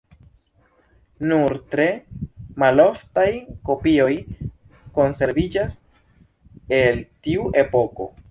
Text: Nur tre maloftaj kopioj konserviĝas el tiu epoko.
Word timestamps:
Nur 1.31 1.53
tre 1.73 1.85
maloftaj 2.63 3.27
kopioj 3.69 4.09
konserviĝas 4.99 5.75
el 6.81 7.03
tiu 7.29 7.49
epoko. 7.65 8.09